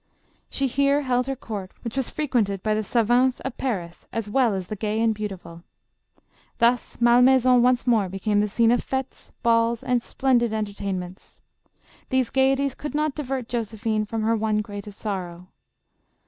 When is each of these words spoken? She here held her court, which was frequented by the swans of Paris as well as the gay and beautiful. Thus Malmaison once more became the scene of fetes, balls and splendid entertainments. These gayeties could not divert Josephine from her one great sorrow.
She 0.49 0.65
here 0.65 1.03
held 1.03 1.27
her 1.27 1.35
court, 1.35 1.73
which 1.83 1.95
was 1.95 2.09
frequented 2.09 2.63
by 2.63 2.73
the 2.73 2.83
swans 2.83 3.39
of 3.41 3.55
Paris 3.57 4.07
as 4.11 4.27
well 4.27 4.55
as 4.55 4.65
the 4.65 4.75
gay 4.75 4.99
and 4.99 5.13
beautiful. 5.13 5.61
Thus 6.57 6.99
Malmaison 6.99 7.61
once 7.61 7.85
more 7.85 8.09
became 8.09 8.39
the 8.39 8.47
scene 8.47 8.71
of 8.71 8.83
fetes, 8.83 9.31
balls 9.43 9.83
and 9.83 10.01
splendid 10.01 10.53
entertainments. 10.53 11.37
These 12.09 12.31
gayeties 12.31 12.73
could 12.73 12.95
not 12.95 13.13
divert 13.13 13.47
Josephine 13.47 14.05
from 14.07 14.23
her 14.23 14.35
one 14.35 14.63
great 14.63 14.91
sorrow. 14.91 15.49